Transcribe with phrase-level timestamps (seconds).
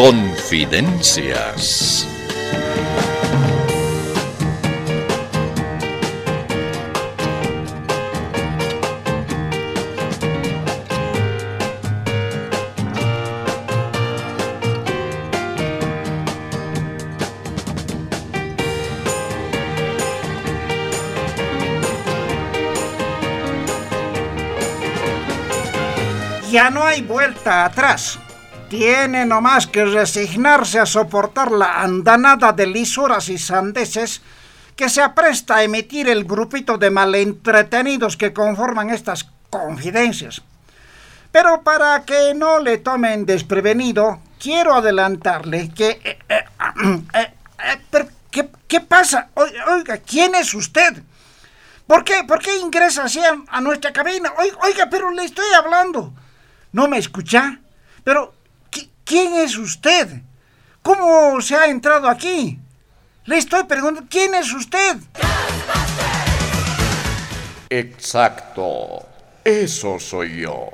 [0.00, 2.08] Confidencias.
[26.50, 28.18] Ya no hay vuelta atrás.
[28.70, 34.22] Tiene nomás que resignarse a soportar la andanada de lisuras y sandeces
[34.76, 40.42] que se apresta a emitir el grupito de malentretenidos que conforman estas confidencias.
[41.32, 46.00] Pero para que no le tomen desprevenido, quiero adelantarle que...
[46.04, 46.44] eh, eh,
[47.14, 48.08] eh,
[48.68, 49.30] ¿qué, pasa?
[49.34, 51.02] Oiga, ¿quién es usted?
[51.88, 52.22] ¿Por qué?
[52.22, 54.32] ¿Por qué ingresa así a, a nuestra cabina?
[54.62, 56.12] Oiga, pero le estoy hablando.
[56.72, 57.58] ¿No me escucha?
[58.04, 58.39] Pero, ¿qui-
[59.10, 60.22] ¿quién es usted?
[60.82, 62.60] ¿Cómo se ha entrado aquí?
[63.24, 64.98] Le estoy preguntando, ¿quién es usted?
[67.68, 69.04] Exacto.
[69.44, 70.68] Eso soy yo.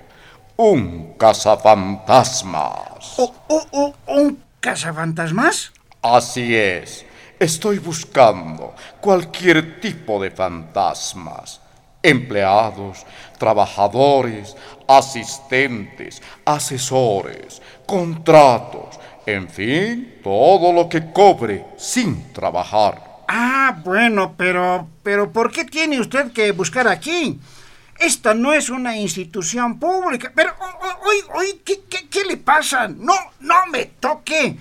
[0.56, 3.18] Un cazafantasmas.
[3.18, 5.72] ¿O- o- o- ¿Un cazafantasmas?
[6.02, 7.06] Así es.
[7.38, 11.62] Estoy buscando cualquier tipo de fantasmas.
[12.02, 13.06] Empleados,
[13.38, 14.54] trabajadores,
[14.86, 23.22] asistentes, asesores, contratos, en fin, todo lo que cobre sin trabajar.
[23.28, 27.38] Ah, bueno, pero, pero ¿por qué tiene usted que buscar aquí?
[27.98, 30.30] Esta no es una institución pública.
[30.34, 30.52] Pero,
[31.06, 32.88] oye, oye, ¿qué, qué, qué le pasa?
[32.88, 34.56] No, no me toque.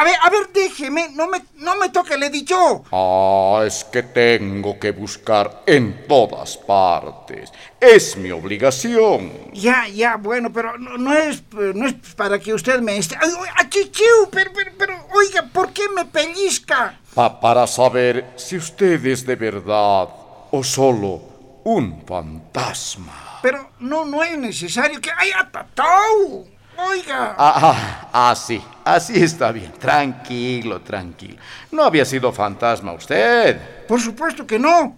[0.00, 2.56] A ver, a ver, déjeme, no me, no me toque, le he dicho.
[2.90, 7.52] Ah, es que tengo que buscar en todas partes.
[7.78, 9.30] Es mi obligación.
[9.52, 13.14] Ya, ya, bueno, pero no, no es, no es para que usted me esté...
[13.20, 14.30] ¡Ay, ay, achichiu!
[14.32, 16.98] Pero, pero, pero, oiga, ¿por qué me pellizca?
[17.14, 20.08] Pa- para saber si usted es de verdad
[20.50, 21.20] o solo
[21.64, 23.38] un fantasma.
[23.42, 25.10] Pero no, no es necesario que...
[25.14, 26.46] ¡Ay, atatau!
[26.76, 27.34] Oiga.
[27.38, 29.72] Ah, ah, así, así está bien.
[29.72, 31.36] Tranquilo, tranquilo.
[31.70, 33.86] No había sido fantasma usted.
[33.86, 34.96] Por supuesto que no.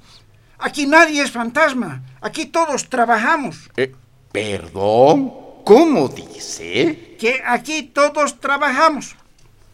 [0.58, 2.02] Aquí nadie es fantasma.
[2.20, 3.68] Aquí todos trabajamos.
[3.76, 3.94] Eh,
[4.30, 5.32] ¿Perdón?
[5.64, 7.16] ¿Cómo dice?
[7.18, 9.14] Que aquí todos trabajamos.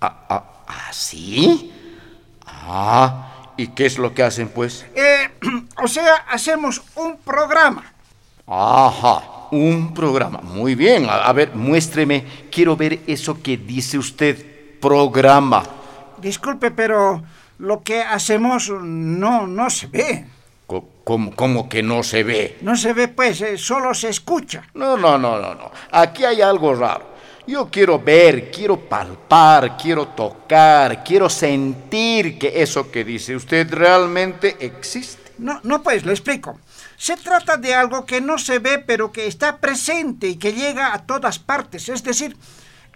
[0.00, 0.44] Ah, ah,
[0.88, 1.72] ¿Así?
[2.46, 4.86] Ah, ¿y qué es lo que hacen, pues?
[4.94, 5.30] Eh,
[5.82, 7.84] o sea, hacemos un programa.
[8.46, 10.40] Ajá, un programa.
[10.42, 11.06] Muy bien.
[11.08, 12.24] A, a ver, muéstreme.
[12.50, 14.78] Quiero ver eso que dice usted.
[14.80, 15.64] Programa.
[16.20, 17.22] Disculpe, pero
[17.58, 20.24] lo que hacemos no, no se ve.
[21.08, 22.58] ¿Cómo, cómo que no se ve?
[22.60, 24.64] No se ve, pues, eh, solo se escucha.
[24.74, 25.70] No, no, no, no, no.
[25.90, 27.06] Aquí hay algo raro.
[27.46, 34.58] Yo quiero ver, quiero palpar, quiero tocar, quiero sentir que eso que dice usted realmente
[34.60, 35.32] existe.
[35.38, 36.58] No, no, pues, le explico.
[36.98, 40.92] Se trata de algo que no se ve, pero que está presente y que llega
[40.92, 41.88] a todas partes.
[41.88, 42.36] Es decir,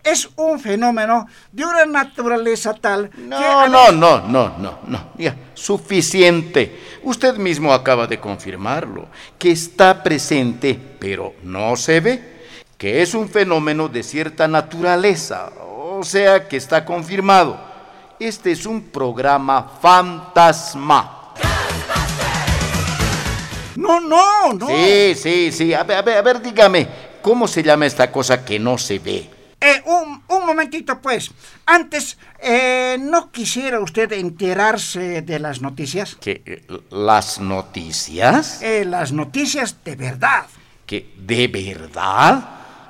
[0.03, 3.21] es un fenómeno de una naturaleza tal que...
[3.21, 5.13] No, no, no, no, no, no.
[5.17, 6.81] Ya, suficiente.
[7.05, 9.07] Usted mismo acaba de confirmarlo,
[9.39, 12.43] que está presente, pero no se ve,
[12.77, 17.57] que es un fenómeno de cierta naturaleza, o sea, que está confirmado.
[18.19, 21.22] Este es un programa fantasma.
[23.77, 24.67] No, no, no.
[24.69, 25.75] Sí, sí, sí.
[25.75, 26.87] A ver, a ver, a ver, dígame,
[27.23, 29.29] ¿cómo se llama esta cosa que no se ve?
[29.61, 31.31] Eh, un, un momentito, pues.
[31.67, 36.17] Antes, eh, ¿no quisiera usted enterarse de las noticias?
[36.17, 38.61] ¿Que eh, las noticias?
[38.61, 40.47] Eh, las noticias de verdad.
[40.85, 42.43] ¿Que de verdad?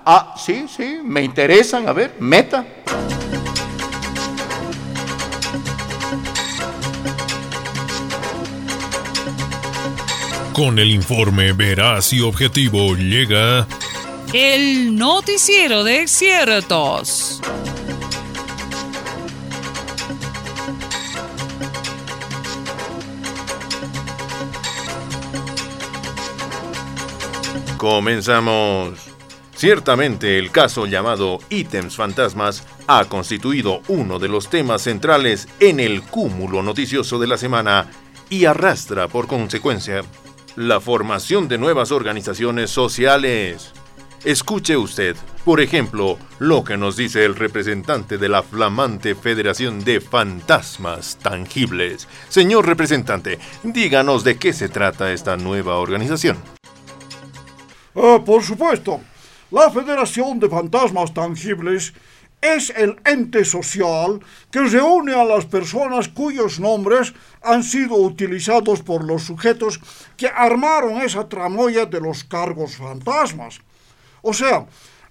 [0.06, 1.87] Ah, sí, sí, me interesan.
[1.88, 2.64] A ver, meta.
[10.53, 13.67] Con el informe veraz y objetivo llega
[14.35, 17.41] El noticiero de ciertos.
[27.79, 28.99] Comenzamos.
[29.55, 36.03] Ciertamente el caso llamado Ítems Fantasmas ha constituido uno de los temas centrales en el
[36.03, 37.88] cúmulo noticioso de la semana
[38.29, 40.03] y arrastra por consecuencia
[40.56, 43.72] la formación de nuevas organizaciones sociales.
[44.25, 50.00] Escuche usted, por ejemplo, lo que nos dice el representante de la flamante Federación de
[50.00, 52.06] Fantasmas Tangibles.
[52.28, 56.37] Señor representante, díganos de qué se trata esta nueva organización.
[57.96, 59.00] Ah, por supuesto.
[59.50, 61.93] La Federación de Fantasmas Tangibles
[62.43, 69.05] es el ente social que reúne a las personas cuyos nombres han sido utilizados por
[69.05, 69.81] los sujetos
[70.17, 73.61] que armaron esa tramoya de los cargos fantasmas.
[74.23, 74.67] O sea,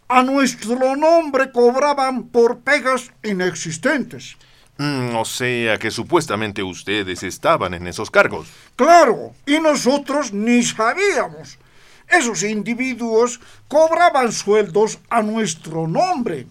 [0.10, 4.36] a nuestro nombre cobraban por pegas inexistentes.
[4.78, 8.50] Mm, o sea que supuestamente ustedes estaban en esos cargos.
[8.76, 11.58] Claro, y nosotros ni sabíamos.
[12.10, 13.40] Esos individuos
[13.70, 16.46] cobraban sueldos a nuestro nombre.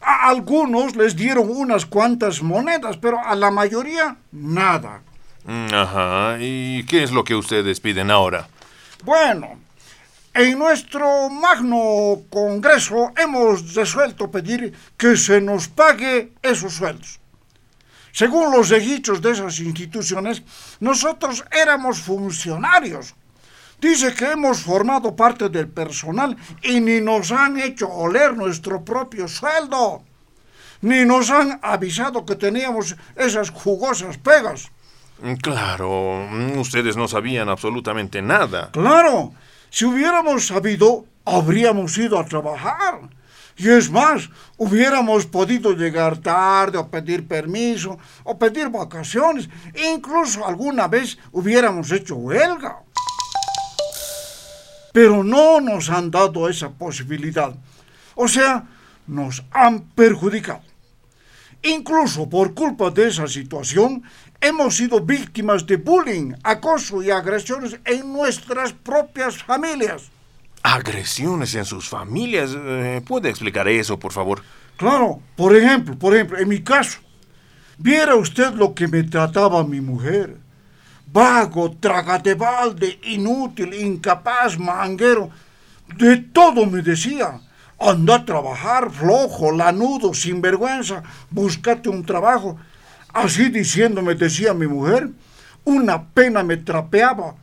[0.00, 5.02] A algunos les dieron unas cuantas monedas, pero a la mayoría nada.
[5.44, 8.48] Mm, ajá, ¿y qué es lo que ustedes piden ahora?
[9.04, 9.58] Bueno,
[10.34, 17.18] en nuestro magno congreso hemos resuelto pedir que se nos pague esos sueldos.
[18.12, 20.42] Según los registros de esas instituciones,
[20.80, 23.14] nosotros éramos funcionarios.
[23.80, 29.28] Dice que hemos formado parte del personal y ni nos han hecho oler nuestro propio
[29.28, 30.02] sueldo.
[30.80, 34.70] Ni nos han avisado que teníamos esas jugosas pegas.
[35.42, 38.70] Claro, ustedes no sabían absolutamente nada.
[38.72, 39.32] Claro,
[39.70, 43.00] si hubiéramos sabido, habríamos ido a trabajar.
[43.56, 49.48] Y es más, hubiéramos podido llegar tarde o pedir permiso o pedir vacaciones.
[49.92, 52.78] Incluso alguna vez hubiéramos hecho huelga.
[54.98, 57.54] Pero no nos han dado esa posibilidad.
[58.16, 58.64] O sea,
[59.06, 60.62] nos han perjudicado.
[61.62, 64.02] Incluso por culpa de esa situación,
[64.40, 70.10] hemos sido víctimas de bullying, acoso y agresiones en nuestras propias familias.
[70.64, 72.50] ¿Agresiones en sus familias?
[72.56, 74.42] Eh, ¿Puede explicar eso, por favor?
[74.76, 76.98] Claro, por ejemplo, por ejemplo, en mi caso,
[77.78, 80.47] viera usted lo que me trataba mi mujer.
[81.10, 85.30] Vago, trágate balde, inútil, incapaz, manguero.
[85.96, 87.40] De todo me decía.
[87.80, 92.58] Anda a trabajar, flojo, lanudo, sinvergüenza, búscate un trabajo.
[93.12, 95.10] Así diciéndome decía mi mujer.
[95.64, 97.36] Una pena me trapeaba.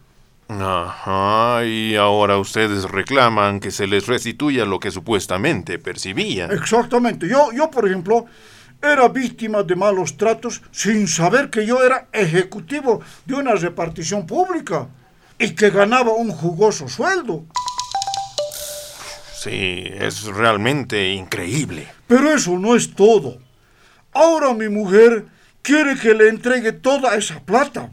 [0.48, 6.52] Ajá, y ahora ustedes reclaman que se les restituya lo que supuestamente percibían.
[6.52, 7.28] Exactamente.
[7.28, 8.26] Yo, yo, por ejemplo,
[8.92, 14.88] era víctima de malos tratos sin saber que yo era ejecutivo de una repartición pública
[15.38, 17.46] y que ganaba un jugoso sueldo.
[19.38, 21.88] Sí, es realmente increíble.
[22.08, 23.38] Pero eso no es todo.
[24.12, 25.26] Ahora mi mujer
[25.62, 27.92] quiere que le entregue toda esa plata.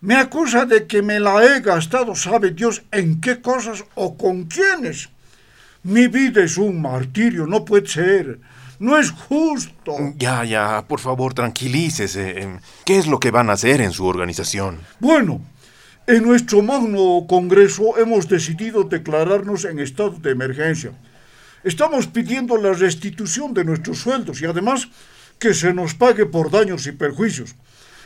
[0.00, 4.44] Me acusa de que me la he gastado, sabe Dios, en qué cosas o con
[4.44, 5.10] quiénes.
[5.82, 8.38] Mi vida es un martirio, no puede ser.
[8.80, 9.94] No es justo.
[10.16, 12.48] Ya, ya, por favor, tranquilícese.
[12.86, 14.80] ¿Qué es lo que van a hacer en su organización?
[14.98, 15.42] Bueno,
[16.06, 20.92] en nuestro magno congreso hemos decidido declararnos en estado de emergencia.
[21.62, 24.88] Estamos pidiendo la restitución de nuestros sueldos y además
[25.38, 27.54] que se nos pague por daños y perjuicios.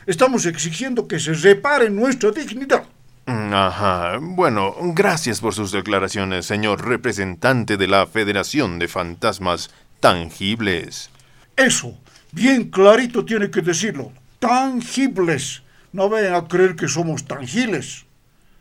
[0.07, 2.85] Estamos exigiendo que se repare nuestra dignidad.
[3.27, 4.19] Mm, ajá.
[4.21, 9.71] Bueno, gracias por sus declaraciones, señor representante de la Federación de Fantasmas
[10.05, 11.09] Tangibles.
[11.57, 11.97] Eso,
[12.31, 14.13] bien clarito tiene que decirlo.
[14.39, 15.63] Tangibles.
[15.93, 18.05] No vayan a creer que somos tangibles.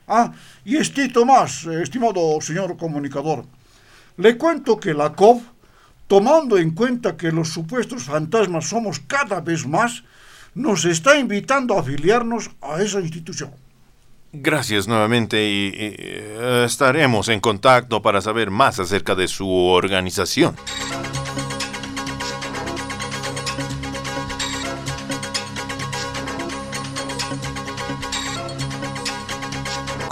[0.08, 0.32] Ah,
[0.64, 3.44] y estito más, estimado señor comunicador.
[4.16, 5.42] Le cuento que la COV,
[6.08, 10.06] tomando en cuenta que los supuestos fantasmas somos cada vez más,
[10.56, 13.52] nos está invitando a afiliarnos a esa institución.
[14.32, 20.56] Gracias nuevamente y, eh, estaremos en contacto para saber más acerca de su organización.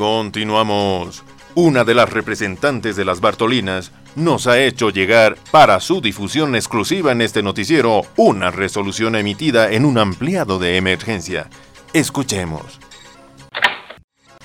[0.02, 1.24] Continuamos.
[1.54, 7.12] Una de las representantes de las Bartolinas nos ha hecho llegar para su difusión exclusiva
[7.12, 11.52] en este noticiero una resolución emitida en un ampliado de emergencia.
[11.94, 12.80] Escuchemos.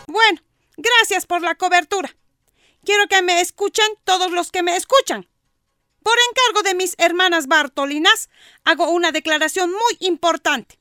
[0.06, 0.42] Bueno,
[0.76, 2.14] gracias por la cobertura.
[2.84, 5.26] Quiero que me escuchen todos los que me escuchan.
[6.02, 8.28] Por encargo de mis hermanas Bartolinas,
[8.64, 10.78] hago una declaración muy importante.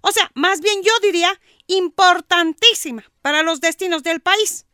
[0.00, 4.66] O sea, más bien yo diría importantísima para los destinos del país.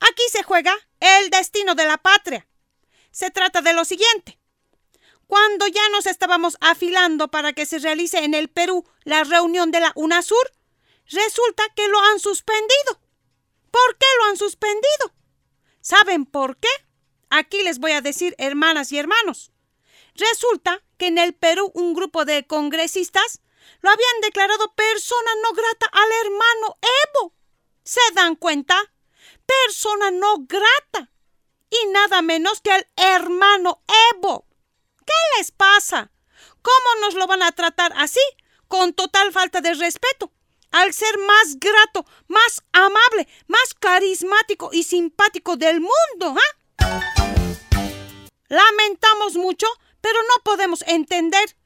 [0.00, 2.46] Aquí se juega el destino de la patria
[3.14, 4.38] se trata de lo siguiente.
[5.28, 9.80] Cuando ya nos estábamos afilando para que se realice en el Perú la reunión de
[9.80, 10.52] la UNASUR,
[11.06, 13.00] resulta que lo han suspendido.
[13.70, 15.14] ¿Por qué lo han suspendido?
[15.80, 16.68] ¿Saben por qué?
[17.30, 19.52] Aquí les voy a decir, hermanas y hermanos.
[20.16, 23.40] Resulta que en el Perú un grupo de congresistas
[23.80, 27.34] lo habían declarado persona no grata al hermano Evo.
[27.82, 28.76] ¿Se dan cuenta?
[29.46, 31.10] Persona no grata
[31.70, 34.46] y nada menos que al hermano Evo.
[35.04, 36.10] ¿Qué les pasa?
[36.62, 38.20] ¿Cómo nos lo van a tratar así?
[38.68, 40.32] Con total falta de respeto.
[40.70, 46.64] Al ser más grato, más amable, más carismático y simpático del mundo, ¿ah?
[48.48, 49.66] Lamentamos mucho,
[50.00, 51.56] pero no podemos entender.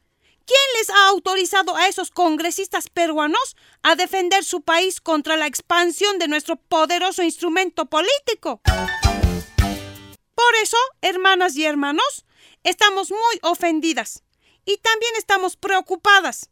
[0.49, 6.19] ¿Quién les ha autorizado a esos congresistas peruanos a defender su país contra la expansión
[6.19, 8.63] de nuestro poderoso instrumento político?
[8.65, 12.25] Por eso, hermanas y hermanos,
[12.65, 14.23] estamos muy ofendidas
[14.65, 16.49] y también estamos preocupadas.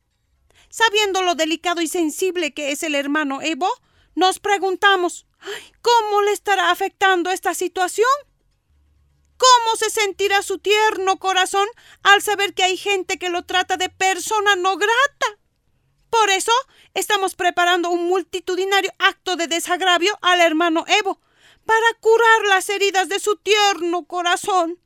[0.68, 3.70] Sabiendo lo delicado y sensible que es el hermano Evo,
[4.14, 5.24] nos preguntamos,
[5.80, 8.06] ¿cómo le estará afectando esta situación?
[9.36, 11.68] ¿Cómo se sentirá su tierno corazón
[12.02, 15.38] al saber que hay gente que lo trata de persona no grata?
[16.10, 16.52] Por eso
[16.94, 21.20] estamos preparando un multitudinario acto de desagravio al hermano Evo,
[21.66, 24.80] para curar las heridas de su tierno corazón.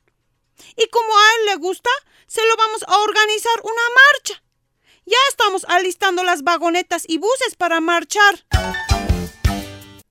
[0.77, 1.91] Y como a él le gusta,
[2.27, 4.43] se lo vamos a organizar una marcha.
[5.05, 8.47] Ya estamos alistando las vagonetas y buses para marchar.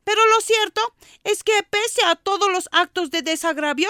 [0.03, 0.81] Pero lo cierto
[1.24, 3.89] es que pese a todos los actos de desagravio,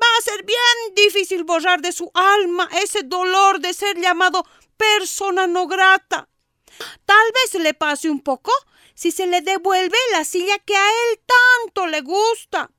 [0.00, 4.44] va a ser bien difícil borrar de su alma ese dolor de ser llamado
[4.76, 6.28] persona no grata.
[7.04, 8.52] Tal vez le pase un poco
[8.94, 12.70] si se le devuelve la silla que a él tanto le gusta.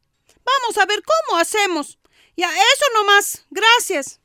[0.45, 1.97] Vamos a ver cómo hacemos.
[2.35, 3.45] Y a eso nomás.
[3.49, 4.19] Gracias.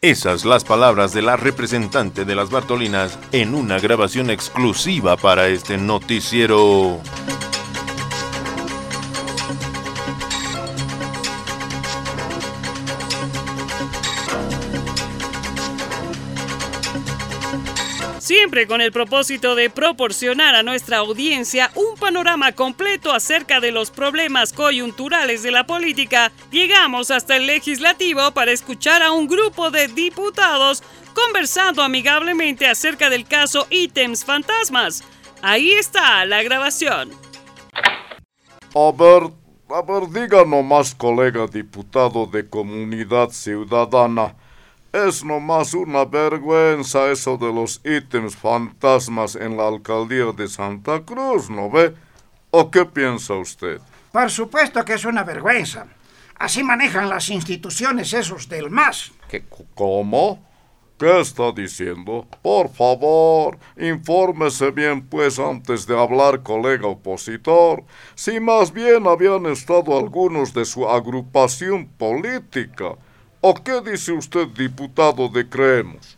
[0.00, 5.78] Esas las palabras de la representante de las Bartolinas en una grabación exclusiva para este
[5.78, 7.00] noticiero.
[18.24, 23.90] Siempre con el propósito de proporcionar a nuestra audiencia un panorama completo acerca de los
[23.90, 29.88] problemas coyunturales de la política, llegamos hasta el legislativo para escuchar a un grupo de
[29.88, 35.04] diputados conversando amigablemente acerca del caso ítems fantasmas.
[35.42, 37.10] Ahí está la grabación.
[38.74, 39.30] A ver,
[39.68, 44.34] a ver, diga nomás, colega diputado de Comunidad Ciudadana.
[44.94, 51.50] Es nomás una vergüenza eso de los ítems fantasmas en la alcaldía de Santa Cruz,
[51.50, 51.92] ¿no ve?
[52.52, 53.80] ¿O qué piensa usted?
[54.12, 55.88] Por supuesto que es una vergüenza.
[56.38, 59.10] Así manejan las instituciones esos del MAS.
[59.28, 59.42] ¿Qué,
[59.74, 60.38] ¿Cómo?
[60.96, 62.28] ¿Qué está diciendo?
[62.40, 67.82] Por favor, infórmese bien pues antes de hablar, colega opositor,
[68.14, 72.94] si más bien habían estado algunos de su agrupación política
[73.46, 76.16] ¿O qué dice usted, diputado de Creemos?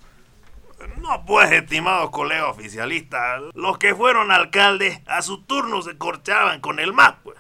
[0.99, 6.79] No, pues, estimado colega oficialista, los que fueron alcaldes a su turno se corchaban con
[6.79, 7.37] el MAP, pues.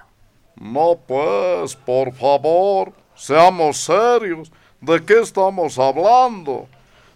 [0.56, 4.50] No, pues, por favor, seamos serios.
[4.80, 6.66] ¿De qué estamos hablando?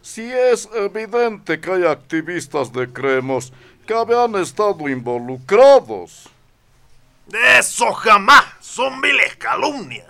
[0.00, 3.52] Si es evidente que hay activistas de Creemos
[3.84, 6.28] que habían estado involucrados.
[7.32, 10.09] Eso jamás, son viles calumnias.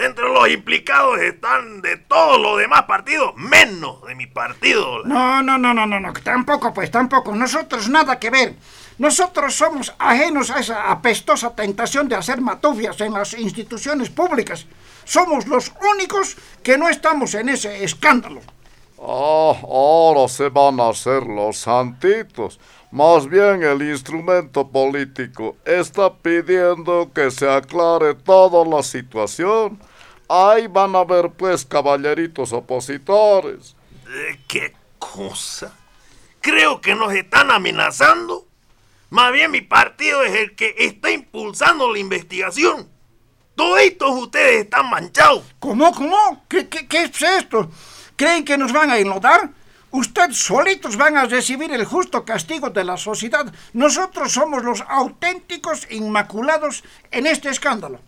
[0.00, 5.04] Entre los implicados están de todos los demás partidos, menos de mi partido.
[5.04, 7.34] No, no, no, no, no, no, tampoco, pues tampoco.
[7.34, 8.54] Nosotros nada que ver.
[8.96, 14.66] Nosotros somos ajenos a esa apestosa tentación de hacer matufias en las instituciones públicas.
[15.04, 18.40] Somos los únicos que no estamos en ese escándalo.
[18.98, 22.58] Ah, ahora se van a hacer los santitos.
[22.90, 29.78] Más bien el instrumento político está pidiendo que se aclare toda la situación
[30.32, 33.74] Ahí van a ver pues caballeritos opositores.
[34.46, 35.74] ¿Qué cosa?
[36.40, 38.46] Creo que nos están amenazando.
[39.08, 42.88] Más bien mi partido es el que está impulsando la investigación.
[43.56, 43.82] Todos
[44.22, 45.42] ustedes están manchados.
[45.58, 46.44] ¿Cómo, cómo?
[46.48, 47.68] ¿Qué, qué, qué es esto?
[48.14, 49.50] ¿Creen que nos van a enlodar?
[49.90, 53.52] Ustedes solitos van a recibir el justo castigo de la sociedad.
[53.72, 57.98] Nosotros somos los auténticos inmaculados en este escándalo.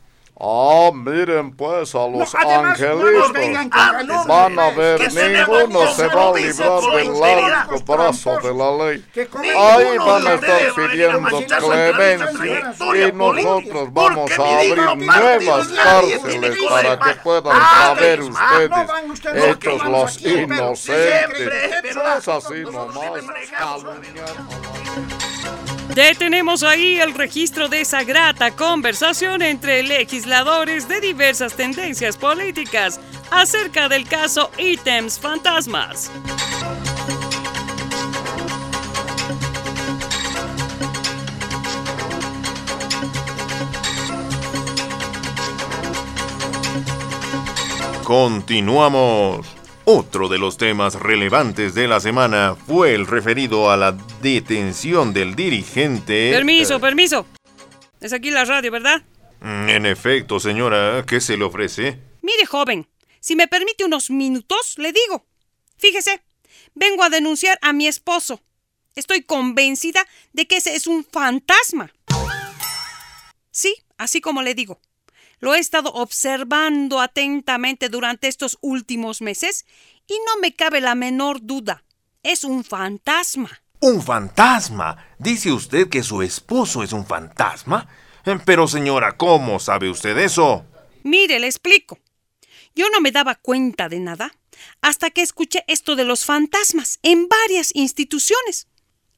[0.45, 3.33] Ah, miren pues a los angelitos.
[4.27, 9.05] Van a ver, ninguno se va a librar del largo brazo de la ley.
[9.57, 12.75] Ahí van a estar pidiendo clemencia.
[13.07, 21.95] y nosotros vamos a abrir nuevas cárceles para que puedan saber ustedes, hechos los inocentes.
[22.17, 23.23] Es así nomás,
[25.95, 32.99] Detenemos ahí el registro de esa grata conversación entre legisladores de diversas tendencias políticas
[33.31, 36.11] acerca del caso ítems fantasmas.
[48.03, 49.62] Continuamos.
[49.95, 55.35] Otro de los temas relevantes de la semana fue el referido a la detención del
[55.35, 56.31] dirigente.
[56.33, 57.27] Permiso, permiso.
[58.01, 59.03] Es aquí la radio, ¿verdad?
[59.43, 61.99] Mm, en efecto, señora, ¿qué se le ofrece?
[62.23, 62.89] Mire, joven,
[63.21, 65.27] si me permite unos minutos, le digo.
[65.77, 66.23] Fíjese,
[66.75, 68.41] vengo a denunciar a mi esposo.
[68.95, 71.93] Estoy convencida de que ese es un fantasma.
[73.51, 74.81] Sí, así como le digo.
[75.43, 79.67] Lo he estado observando atentamente durante estos últimos meses
[80.07, 81.83] y no me cabe la menor duda.
[82.23, 83.51] Es un fantasma.
[83.81, 85.05] ¿Un fantasma?
[85.19, 87.89] ¿Dice usted que su esposo es un fantasma?
[88.25, 90.65] Eh, pero señora, ¿cómo sabe usted eso?
[91.03, 91.99] Mire, le explico.
[92.77, 94.33] Yo no me daba cuenta de nada
[94.81, 98.69] hasta que escuché esto de los fantasmas en varias instituciones.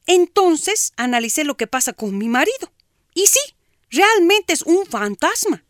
[0.07, 2.73] Entonces analicé lo que pasa con mi marido.
[3.13, 3.55] Y sí,
[3.91, 5.64] realmente es un fantasma.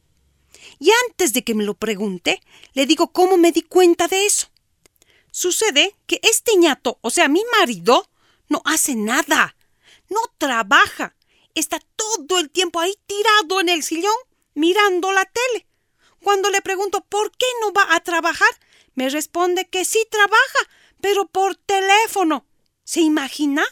[0.80, 2.42] Y antes de que me lo pregunte,
[2.74, 4.48] le digo cómo me di cuenta de eso.
[5.32, 8.10] Sucede que este ñato, o sea, mi marido,
[8.48, 9.56] no hace nada.
[10.10, 11.16] No trabaja.
[11.54, 14.16] Está todo el tiempo ahí tirado en el sillón
[14.54, 15.68] mirando la tele.
[16.22, 18.50] Cuando le pregunto por qué no va a trabajar,
[18.96, 20.70] me responde que sí trabaja,
[21.02, 22.48] pero por teléfono.
[22.84, 23.64] ¿Se imagina?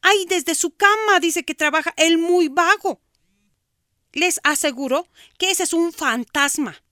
[0.00, 3.00] Ahí desde su cama dice que trabaja el muy vago.
[4.12, 6.82] Les aseguro que ese es un fantasma.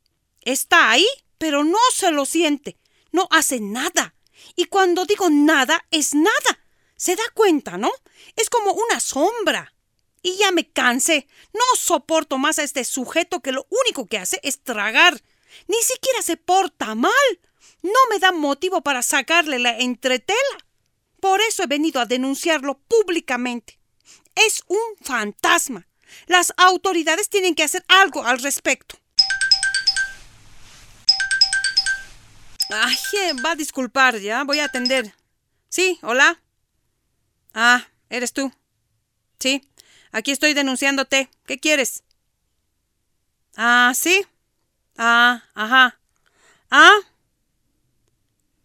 [0.42, 1.06] Está ahí,
[1.38, 2.78] pero no se lo siente.
[3.12, 4.14] No hace nada.
[4.56, 6.60] Y cuando digo nada, es nada.
[6.96, 7.90] Se da cuenta, ¿no?
[8.36, 9.74] Es como una sombra.
[10.22, 11.28] Y ya me cansé.
[11.52, 15.20] No soporto más a este sujeto que lo único que hace es tragar.
[15.66, 17.12] Ni siquiera se porta mal.
[17.82, 20.38] No me da motivo para sacarle la entretela.
[21.20, 23.78] Por eso he venido a denunciarlo públicamente.
[24.34, 25.86] Es un fantasma.
[26.26, 28.96] Las autoridades tienen que hacer algo al respecto.
[32.70, 32.96] Ay,
[33.44, 35.12] va a disculpar ya, voy a atender.
[35.68, 36.40] Sí, hola.
[37.52, 38.52] Ah, eres tú.
[39.38, 39.62] Sí,
[40.12, 41.30] aquí estoy denunciándote.
[41.46, 42.04] ¿Qué quieres?
[43.56, 44.24] Ah, sí.
[44.96, 45.98] Ah, ajá.
[46.70, 46.96] Ah.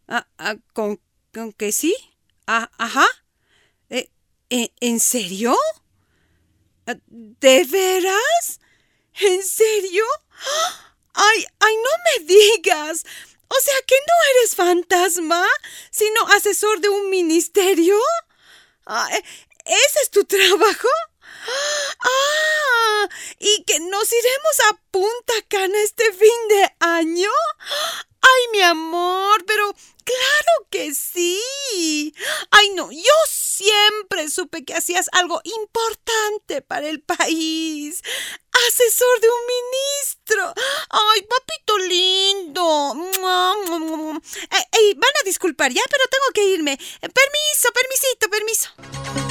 [0.07, 0.99] Ah, ah ¿con,
[1.33, 1.95] ¿con que sí?
[2.45, 3.05] Ah, ajá.
[4.49, 5.55] Eh, ¿En serio?
[6.85, 8.59] ¿De veras?
[9.19, 10.03] ¿En serio?
[11.13, 13.03] ¡Ay, ay, no me digas!
[13.47, 15.47] O sea que no eres fantasma,
[15.91, 17.97] sino asesor de un ministerio.
[19.65, 20.89] ¿Ese es tu trabajo?
[22.01, 23.09] ¡Ah!
[23.39, 27.31] ¿Y que nos iremos a Punta Cana este fin de año?
[28.25, 29.43] ¡Ay, mi amor!
[29.45, 32.13] Pero claro que sí.
[32.49, 38.01] Ay, no, yo siempre supe que hacías algo importante para el país.
[38.67, 40.53] Asesor de un ministro.
[40.89, 42.93] Ay, papito lindo.
[44.95, 46.77] van a disculpar ya, pero tengo que irme.
[46.77, 49.24] Permiso, permisito, permiso.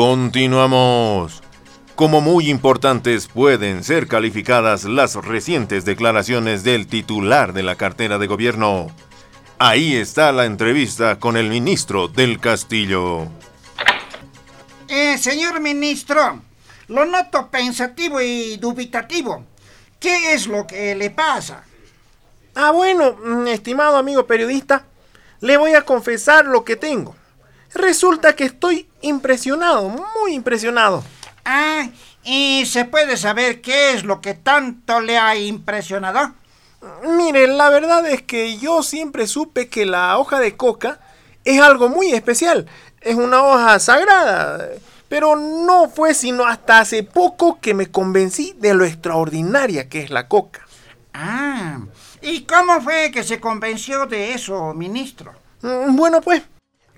[0.00, 1.42] Continuamos.
[1.94, 8.26] Como muy importantes pueden ser calificadas las recientes declaraciones del titular de la cartera de
[8.26, 8.86] gobierno.
[9.58, 13.28] Ahí está la entrevista con el ministro del Castillo.
[14.88, 16.40] Eh, señor ministro,
[16.88, 19.44] lo noto pensativo y dubitativo.
[19.98, 21.62] ¿Qué es lo que le pasa?
[22.54, 24.86] Ah, bueno, mm, estimado amigo periodista,
[25.40, 27.19] le voy a confesar lo que tengo.
[27.74, 31.04] Resulta que estoy impresionado, muy impresionado.
[31.44, 31.88] Ah,
[32.24, 36.34] ¿y se puede saber qué es lo que tanto le ha impresionado?
[37.16, 41.00] Mire, la verdad es que yo siempre supe que la hoja de coca
[41.44, 42.66] es algo muy especial.
[43.00, 44.68] Es una hoja sagrada.
[45.08, 50.10] Pero no fue sino hasta hace poco que me convencí de lo extraordinaria que es
[50.10, 50.66] la coca.
[51.12, 51.80] Ah,
[52.22, 55.32] ¿y cómo fue que se convenció de eso, ministro?
[55.62, 56.42] Mm, bueno, pues,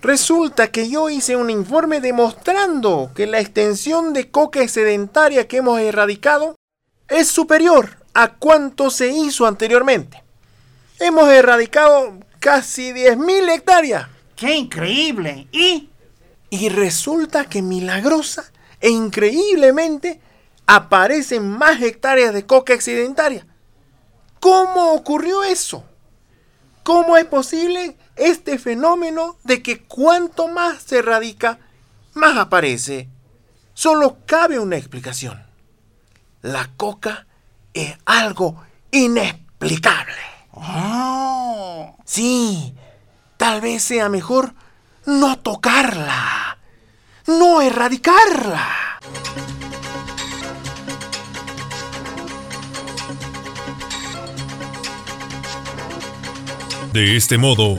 [0.02, 5.78] Resulta que yo hice un informe demostrando que la extensión de coca excedentaria que hemos
[5.78, 6.56] erradicado
[7.08, 10.24] es superior a cuanto se hizo anteriormente.
[10.98, 14.08] Hemos erradicado casi 10.000 hectáreas.
[14.34, 15.46] ¡Qué increíble!
[15.52, 15.88] ¿Y?
[16.50, 20.20] Y resulta que milagrosa e increíblemente
[20.66, 23.46] aparecen más hectáreas de coca excedentaria.
[24.40, 25.84] ¿Cómo ocurrió eso?
[26.82, 31.58] ¿Cómo es posible este fenómeno de que cuanto más se radica,
[32.14, 33.08] más aparece.
[33.74, 35.42] Solo cabe una explicación.
[36.42, 37.26] La coca
[37.74, 40.12] es algo inexplicable.
[40.52, 41.96] Oh.
[42.04, 42.74] Sí,
[43.36, 44.54] tal vez sea mejor
[45.06, 46.58] no tocarla.
[47.26, 48.98] no erradicarla.
[56.92, 57.78] De este modo,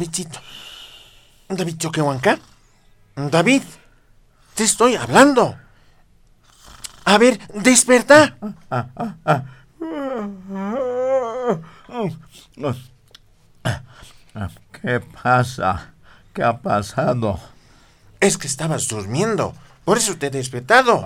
[0.00, 0.40] Davidcito.
[1.46, 2.38] David Choquehuanca.
[3.16, 3.62] David,
[4.54, 5.58] te estoy hablando.
[7.04, 8.38] A ver, desperta.
[14.72, 15.92] ¿Qué pasa?
[16.32, 17.38] ¿Qué ha pasado?
[18.20, 19.52] Es que estabas durmiendo.
[19.84, 21.04] Por eso te he despertado.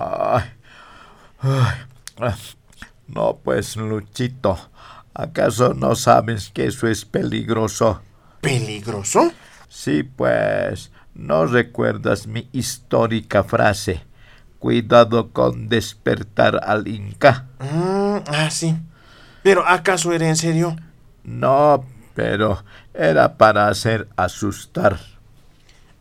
[3.07, 4.57] No, pues, Luchito.
[5.13, 8.01] ¿Acaso no sabes que eso es peligroso?
[8.45, 9.31] ¿Peligroso?
[9.67, 14.03] Sí, pues, ¿no recuerdas mi histórica frase?
[14.59, 17.45] Cuidado con despertar al Inca.
[17.59, 18.75] Mm, ah, sí.
[19.43, 20.75] ¿Pero acaso era en serio?
[21.23, 24.99] No, pero era para hacer asustar.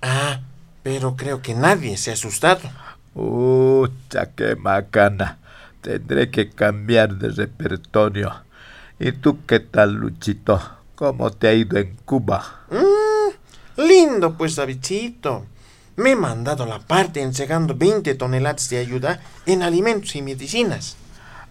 [0.00, 0.40] Ah,
[0.82, 2.70] pero creo que nadie se ha asustado.
[4.36, 5.38] Qué macana.
[5.80, 8.32] Tendré que cambiar de repertorio.
[8.98, 10.60] ¿Y tú qué tal, Luchito?
[10.94, 12.60] ¿Cómo te ha ido en Cuba?
[12.70, 15.46] Mm, lindo, pues, Davidcito.
[15.96, 20.96] Me he mandado la parte entregando 20 toneladas de ayuda en alimentos y medicinas.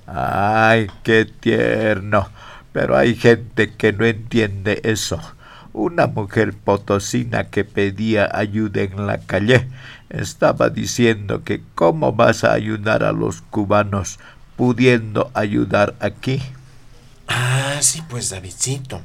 [0.08, 2.29] Ay, qué tierno.
[2.71, 5.19] Pero hay gente que no entiende eso.
[5.73, 9.67] Una mujer potosina que pedía ayuda en la calle
[10.10, 14.19] estaba diciendo que cómo vas a ayudar a los cubanos
[14.56, 16.41] pudiendo ayudar aquí.
[17.27, 19.01] Ah, sí, pues, Davidcito.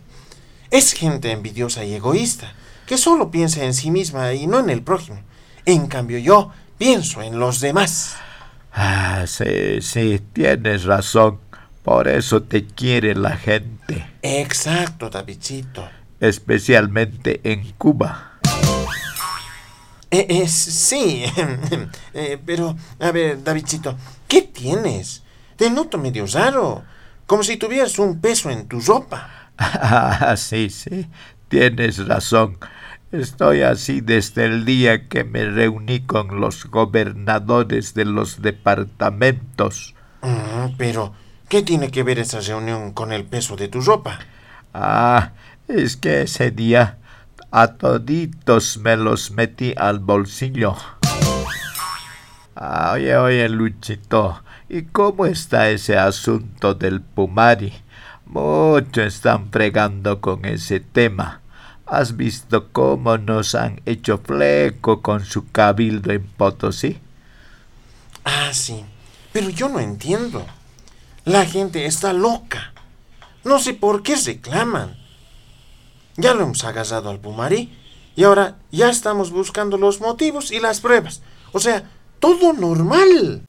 [0.70, 2.52] Es gente envidiosa y egoísta,
[2.86, 5.20] que solo piensa en sí misma y no en el prójimo.
[5.64, 8.16] En cambio yo pienso en los demás.
[8.72, 11.40] Ah, sí, sí, tienes razón.
[11.82, 14.06] Por eso te quiere la gente.
[14.20, 15.88] Exacto, Davidcito.
[16.20, 18.38] Especialmente en Cuba.
[20.10, 21.24] Eh, sí,
[22.14, 25.22] eh, pero, a ver, Davidcito, ¿qué tienes?
[25.56, 26.82] Te noto medio raro,
[27.26, 29.37] como si tuvieras un peso en tu ropa.
[29.58, 31.08] Ah, sí, sí,
[31.48, 32.58] tienes razón.
[33.10, 39.94] Estoy así desde el día que me reuní con los gobernadores de los departamentos.
[40.22, 41.14] Mm, pero,
[41.48, 44.18] ¿qué tiene que ver esa reunión con el peso de tu ropa?
[44.74, 45.32] Ah,
[45.66, 46.98] es que ese día
[47.50, 50.76] a toditos me los metí al bolsillo.
[52.54, 57.72] Ah, oye, oye, Luchito, ¿y cómo está ese asunto del Pumari?
[58.28, 61.40] Mucho están fregando con ese tema.
[61.86, 66.98] ¿Has visto cómo nos han hecho fleco con su cabildo en Potosí?
[68.24, 68.84] Ah, sí.
[69.32, 70.44] Pero yo no entiendo.
[71.24, 72.74] La gente está loca.
[73.44, 74.98] No sé por qué reclaman.
[76.16, 77.72] Ya lo hemos agarrado al Pumarí
[78.14, 81.22] y ahora ya estamos buscando los motivos y las pruebas.
[81.52, 83.44] O sea, todo normal.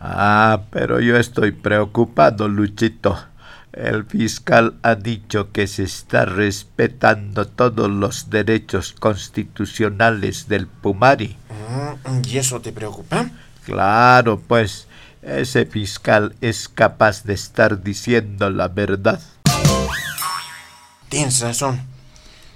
[0.00, 3.18] Ah, pero yo estoy preocupado, Luchito.
[3.72, 11.36] El fiscal ha dicho que se está respetando todos los derechos constitucionales del Pumari.
[12.04, 13.30] Mm, ¿Y eso te preocupa?
[13.64, 14.88] Claro, pues
[15.22, 19.20] ese fiscal es capaz de estar diciendo la verdad.
[21.08, 21.80] Tienes razón.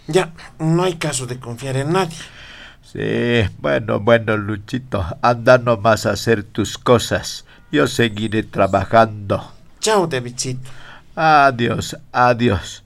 [0.06, 2.16] Ya, no hay caso de confiar en nadie.
[2.94, 7.44] Sí, bueno, bueno, Luchito, anda nomás a hacer tus cosas.
[7.72, 9.52] Yo seguiré trabajando.
[9.80, 10.70] Chao, Davidcito.
[11.16, 12.84] Adiós, adiós.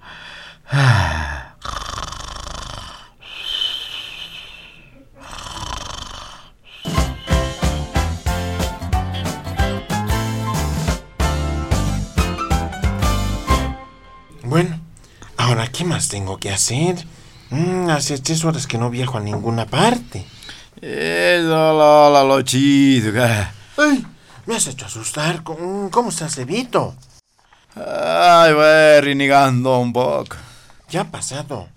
[14.42, 14.81] Bueno,
[15.37, 16.97] ahora qué más tengo que hacer?
[17.50, 20.24] Mm, hace tres horas que no viajo a ninguna parte.
[20.80, 23.22] Eso, Lola, lo chido.
[23.76, 24.06] Ay,
[24.46, 25.42] me has hecho asustar.
[25.42, 26.94] ¿Cómo estás, Evito?
[27.74, 30.37] Ay, voy renegando un poco.
[30.90, 31.68] Ya ha pasado.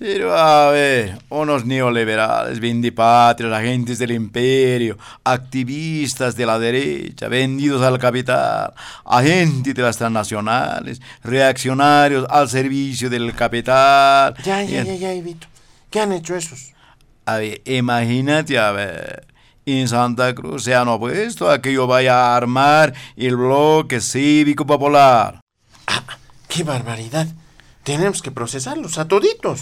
[0.00, 7.98] Pero a ver, unos neoliberales, vindipatrios, agentes del imperio, activistas de la derecha, vendidos al
[7.98, 8.72] capital,
[9.04, 14.34] agentes de las transnacionales, reaccionarios al servicio del capital.
[14.42, 15.46] Ya, ya, ya, ya, Evito.
[15.90, 16.72] ¿Qué han hecho esos?
[17.26, 19.26] A ver, imagínate, a ver,
[19.66, 24.64] en Santa Cruz se han opuesto a que yo vaya a armar el bloque cívico
[24.64, 25.40] popular.
[25.86, 26.02] Ah,
[26.48, 27.26] qué barbaridad.
[27.82, 29.60] Tenemos que procesarlos a toditos.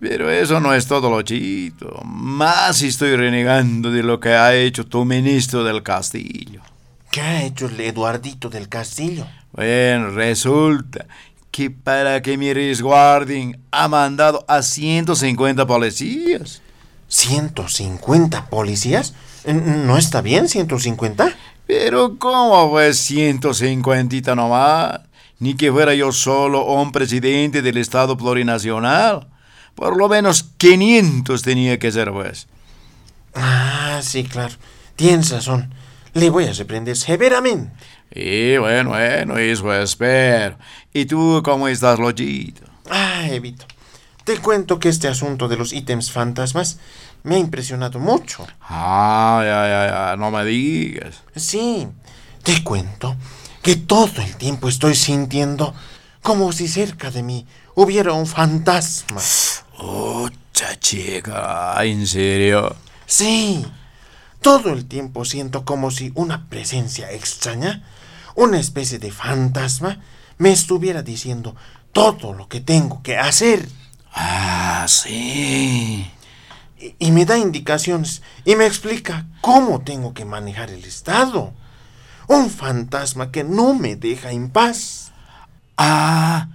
[0.00, 2.00] Pero eso no es todo lo chito.
[2.04, 6.62] Más estoy renegando de lo que ha hecho tu ministro del Castillo.
[7.10, 9.26] ¿Qué ha hecho el Eduardito del Castillo?
[9.52, 11.06] Bueno, resulta
[11.50, 16.62] que para que me resguarden ha mandado a 150 policías.
[17.10, 19.12] ¿150 policías?
[19.44, 21.34] ¿No está bien 150?
[21.66, 25.00] Pero ¿cómo fue 150 nomás?
[25.40, 29.26] Ni que fuera yo solo un presidente del Estado plurinacional.
[29.74, 32.46] Por lo menos 500 tenía que ser, pues.
[33.34, 34.54] Ah, sí, claro.
[34.96, 35.72] Tienes razón.
[36.12, 37.72] Le voy a reprender severamente.
[38.12, 40.56] Y bueno, bueno, eso espero.
[40.92, 42.62] ¿Y tú cómo estás, Lochito?
[42.90, 43.66] Ah, Evito.
[44.24, 46.78] Te cuento que este asunto de los ítems fantasmas
[47.22, 48.46] me ha impresionado mucho.
[48.62, 51.22] Ah, ya, ya, ya, no me digas.
[51.36, 51.86] Sí,
[52.42, 53.16] te cuento
[53.62, 55.74] que todo el tiempo estoy sintiendo
[56.22, 59.20] como si cerca de mí hubiera un fantasma.
[59.78, 60.28] Oh,
[60.78, 62.76] chica, ¿en serio?
[63.06, 63.64] Sí.
[64.40, 67.82] Todo el tiempo siento como si una presencia extraña,
[68.34, 70.00] una especie de fantasma,
[70.38, 71.54] me estuviera diciendo
[71.92, 73.68] todo lo que tengo que hacer.
[74.12, 76.10] Ah, sí.
[76.78, 81.52] Y, y me da indicaciones y me explica cómo tengo que manejar el Estado.
[82.26, 85.12] Un fantasma que no me deja en paz.
[85.76, 86.48] Ah,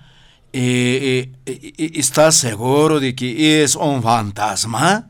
[0.57, 5.09] eh, eh, ¿Estás seguro de que es un fantasma?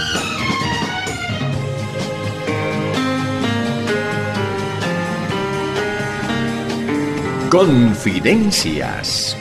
[7.51, 9.35] Confidencias